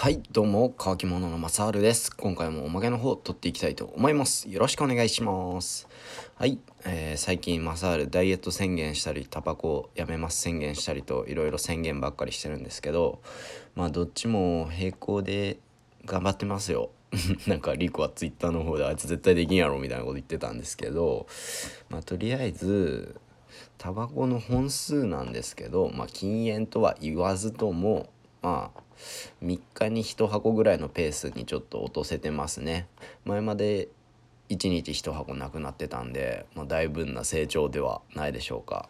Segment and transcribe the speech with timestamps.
[0.00, 2.16] はいどうも乾き物のマサールです。
[2.16, 4.48] 今回もおまけの方取っていきたいと思います。
[4.48, 5.88] よろしくお願いします。
[6.36, 13.20] はい、えー、最近マサールダイエット宣言したりタバコをやめます宣言したりといろいろ宣言ばっかりしてるんですけど
[13.74, 15.58] まあどっちも並行で
[16.06, 16.88] 頑張ってますよ。
[17.46, 21.26] なんかリコはツイッターの方であいつ絶対できんやろみたいなこと言ってたんですけど
[21.90, 23.20] まあとりあえず
[23.76, 28.08] タバコの本数なんですけどまあ禁煙とは言わずとも
[28.42, 28.80] まあ
[29.42, 32.86] 3日に1箱ぐらいのペースにちょっと落とせてますね。
[33.24, 33.88] 前まで
[34.50, 38.88] 1日1箱なくなってたんで、まあ、だいぶな成長ではないでしょうか。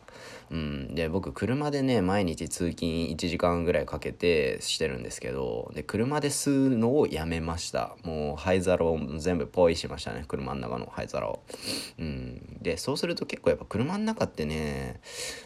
[0.50, 7.94] うん、で僕車でね毎日通勤1時間ぐらいかけてしてるんですけどで車で吸うのをやめました。
[8.02, 10.24] もう灰皿を全部ポイしましたね。
[10.26, 11.40] 車の中の灰皿を。
[11.98, 15.00] うん、でそうすると結構やっぱ車の中ってね、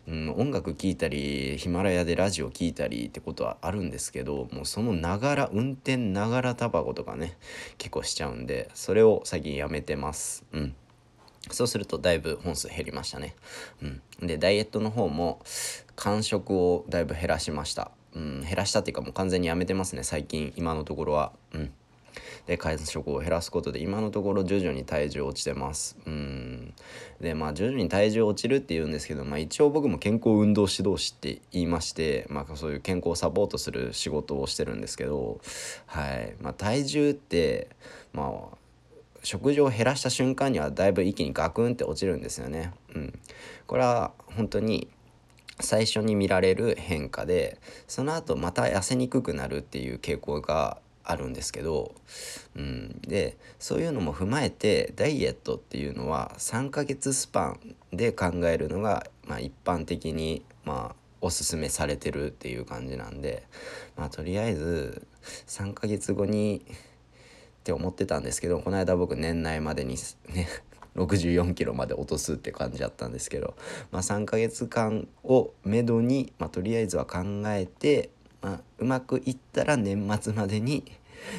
[0.09, 7.37] うん、音楽聴いたりヒマラヤでラジオ聴いたりってことはあるんですけどもうそのながら運転ながらタバコとかね
[7.79, 10.45] 結構しちゃうんでそれを最近やめてます。
[10.53, 10.75] うん。
[11.51, 13.35] そうするとだいぶ本数減りましたね。
[13.83, 13.87] う
[14.25, 14.27] ん。
[14.27, 15.41] で、ダイエットの方も
[15.95, 17.91] 間食をだいぶ減らしました。
[18.15, 21.33] うん、減らしたっていうかもう完全にやめてますね、最近、今のところは。
[21.53, 21.73] うん。
[22.47, 26.54] で間食を減らすことで今のところ徐々に体重落ちてますうん
[27.21, 35.41] でまあ徐々に体重落ちるって言うんですけど、まあ、一応僕も健康運動指導士って言いまして、まあ、そういう健康をサポートする仕事をしてるんですけど
[35.87, 37.69] はいまあ体重って
[38.13, 38.57] まあ
[39.25, 42.73] 食事を減らした瞬間にはだいぶ一気にガクンって落ちるんですよね。
[42.95, 43.19] うん、
[43.67, 44.87] これは本当に
[45.61, 51.95] 最初に見られる変化でその後また痩せにくくなるっていう傾向があるんですけど、
[52.57, 57.57] うん、でそういうのも踏まえてダイエットっていうのは3ヶ月スパ
[57.93, 63.45] ンで考えるのが、まあ、一般的に、まあ、おすすめされてるっていう感じなんで、
[63.97, 65.07] まあ、とりあえず
[65.47, 66.71] 3ヶ月後にっ
[67.65, 69.97] て思ってたんですけどこの間僕年内までに
[70.29, 70.49] ね
[70.97, 73.55] 64キロまで落とすって感じだったんですけど、
[73.91, 78.11] まあ、3ヶ月間をめどに、まあ、とりあえずは考えて、
[78.45, 80.85] まあ、うまくいったら年末までに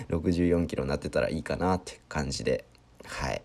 [0.09, 2.65] 64キロになってたらいいかなって感じで
[3.05, 3.43] はい。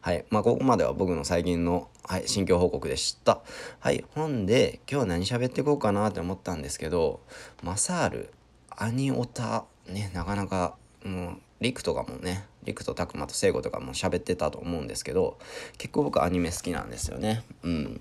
[0.00, 0.24] はい。
[0.30, 3.40] まあここまでは僕の最近の、はい、心境報告でした。
[3.78, 4.04] はい。
[4.16, 7.20] 本で今日は何喋っていこうかなって思ったんですけど
[7.62, 8.32] マサール
[8.70, 10.74] アニオタねなかなか
[11.04, 15.38] もうリクとかもねリクとタクマと聖子とかも喋ってたと思うんですけど
[15.78, 17.44] 結構僕アニメ好きなんですよね。
[17.62, 18.00] うん、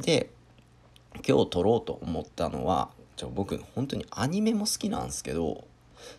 [0.00, 0.30] で
[1.28, 2.90] 今日撮ろうと思ったのは
[3.22, 5.64] ちょ僕本当にアニメも好きなんですけど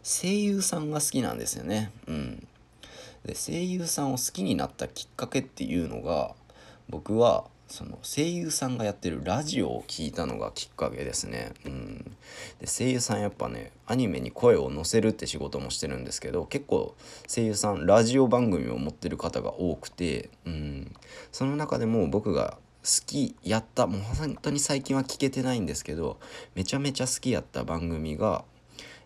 [0.03, 1.91] 声優さんが好きなんですよね。
[2.07, 2.47] うん、
[3.25, 6.33] で声優さんを好きになったきっかけっていうのが
[6.87, 11.51] 僕はその声優さんがやってるラジオを聞いたのがきっかけですね。
[11.65, 12.15] うん、
[12.61, 16.95] で声優さんやっぱねアニメに声を載せるって仕事もしてるんですけど結構
[17.27, 20.95] 声優さんラジオ番組を持ってる方が多くて、うん、
[21.33, 23.87] その中でも僕が好きやった。
[23.87, 26.19] もう本当に最近は聞けてないんですけど
[26.55, 28.43] めちゃめちゃ好きやった番組が、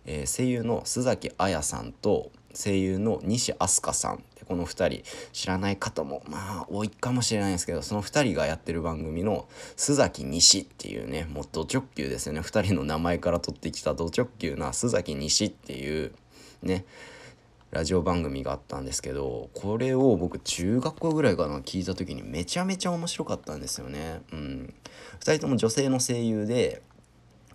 [0.06, 12.40] えー、声優の須崎彩さんと声優の西飛鳥さんこの2人知らない方もまあ多いかもしれないんですけどその2人がやってる番組の須崎西っていうねもうド直球ですよね。
[12.40, 16.14] 2人の名前から取ってきたド直球な須崎西っていう
[16.64, 16.86] ね
[17.72, 24.22] ラジオ番組があったんですけどこれを僕中学校ぐらいかな聞いた時にめちゃめちゃ面白かったんですよね。
[24.32, 24.74] うん、
[25.20, 26.82] 2人とも女性の声優で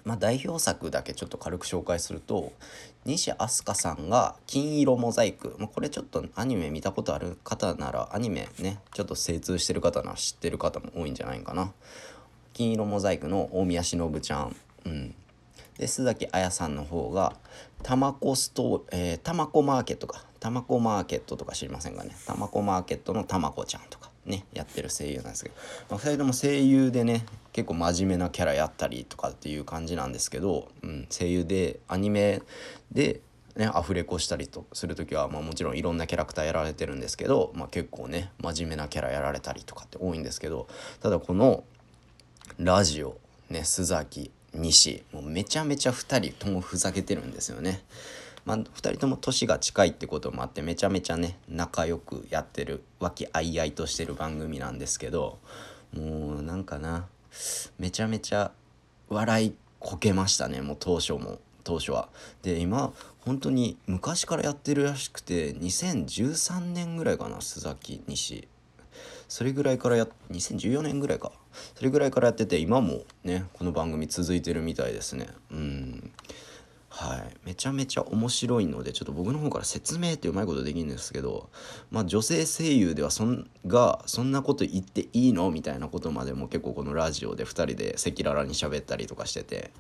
[0.05, 2.53] まあ、代表作だけちょっと軽く紹介すると
[3.05, 11.73] 西飛鳥さんが「金色モザイク」まあ、これちょっとアニメ見たことある方ならアニメねちょっと精通してる方なら知ってる方も多いんじゃないかな。
[12.53, 15.15] 金色モザイクの大宮しのぶちゃん、うん、
[15.79, 17.37] で須崎彩さんの方が
[17.83, 25.55] 「たまこストえー、たまこマーケットか」「たまこマーケット」とか知りませんかね「たまこマーケット」のたまこちゃんとかねやってる声優なんですけど、
[25.91, 32.43] まあ、2人とも声優でね結構真面目なキャラやったりとかっていう感じなんですけど、うん、声優でアニメ
[32.91, 33.21] で
[33.57, 40.69] ね、アフレコしたりとする時は、まあ、もちろんいろんなキャラクターやられてるんですけど、まあ、結構ね真面目なキャラやられたりとかって多いんですけど
[41.01, 41.65] ただこの
[42.59, 43.19] ラジオ
[43.51, 47.83] ね須崎西もうめちゃめちゃ2人ともふざけてるんですよね。
[48.45, 55.39] まあ、2人とも年が近いってこともあってめちゃめちゃね仲良くやってる和気あいあいとしてる番組なんですけど
[55.97, 57.07] もうなんかな
[57.79, 58.51] めちゃめちゃ
[59.09, 62.09] 笑いこけましたねもう当初も当初は。
[62.43, 68.49] で今本当に昔からやってるらしくて2013年ぐらいかな須崎西
[69.33, 71.33] それぐらいからや2014年ぐらいか。
[71.75, 75.27] それぐらいからやってて今もねこの番組続いてるみたいですね。
[75.51, 76.13] うん。
[76.91, 77.35] はい。
[77.47, 81.49] めちゃめちゃ面白いのでちょっと僕の方から説明ってうまいことできるんですけど
[81.91, 85.51] まあ女性声優ではそんがそんなこと言っていいの？
[85.51, 89.71] みたいなことまでも結構このラジオで2人で赤裸々に喋ったりとかしてて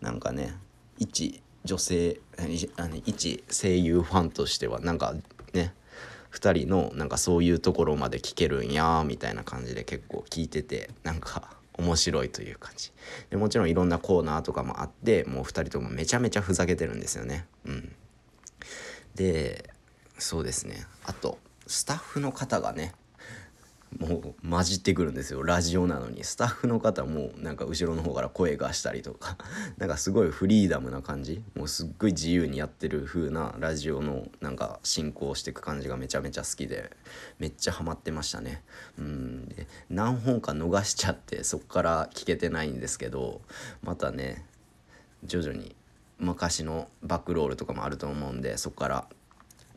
[0.00, 0.56] なんかね
[0.98, 2.18] 一女性
[3.04, 5.14] 一声優ファンとしてはなんか
[5.52, 5.74] ね
[6.36, 12.92] 2人のなんかそういうところまで聞けるんやみたいな感じで結構聞いててなんか面白いという感じ
[13.30, 17.92] でもちろんいろんなコーナーとかもあってもう2人ともめちゃめちゃふざけてるんですよねうん
[19.14, 19.70] で
[20.18, 22.92] そうですねあとスタッフの方がね
[23.98, 25.42] もう混じってくるんですよ。
[25.42, 26.24] ラジオなのに。
[26.24, 29.38] スタッフの方もなんか後ろの方から声がしたりとか。
[29.78, 31.42] なんかすごいフリーダムな感じ。
[31.54, 36.90] もうすっごい自由にやってる風なラジオのなんか進行していく感じがめちゃめちゃ好きで。
[37.38, 38.62] めっちゃハマってましたね。
[38.98, 39.48] うん。
[39.48, 43.40] で何本か逃しちゃってそっから聞けてないんですけど
[43.82, 44.44] またね
[45.24, 45.74] 徐々に
[46.18, 49.08] 昔のバックロールとかもあると思うんでそこから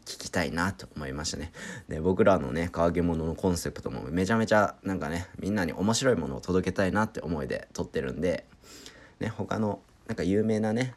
[0.09, 1.51] 聞きたいなと思いましたね。
[1.87, 8.45] で僕らのね川揚げ物のコンセプトもめちゃめちゃなんかねみんなに面白いものを届けたいなって思いで撮ってるんで、
[9.19, 10.95] ね、他のなんか有名なね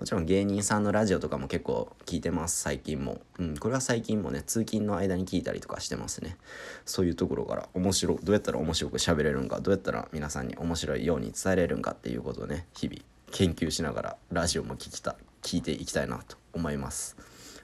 [0.00, 6.38] もちろん芸人さんのラジオとかも結構聞いてます最近も、うん、これは最近もね通勤の間に聞いたりとかしてますね。
[6.86, 13.00] そういうところから面白どうやったら面白く喋れるんかどうやったら皆さんに面白いように伝えれるんかっていうことをね日々
[13.30, 17.16] 研究しながらラジオも聞きた聞いていきたいなと思います。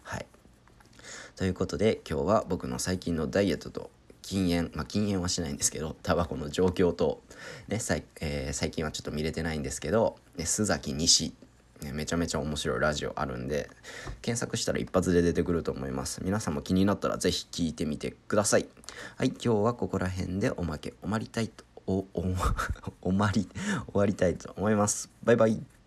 [0.03, 0.26] はい。
[1.40, 3.88] ということで今日は僕の最近のダイエットと
[4.20, 7.22] 禁煙まあ禁煙はしないんですけどタバコの状況と、
[7.66, 11.32] ねさいえー、最近はちょっと見れてないんですけど、ね、須崎西
[11.82, 13.70] ね、めちゃめちゃ面白いラジオあるんで
[14.20, 16.22] 検索したら一発で出てくると思います。
[16.22, 18.66] 皆さんも気になったら是非聞いてみてください。
[19.16, 22.34] はい今日はここら辺でおまけおまりたいとおお
[23.00, 23.48] おまり
[23.90, 25.08] 終わりたいと思います。
[25.25, 25.80] バイバイ。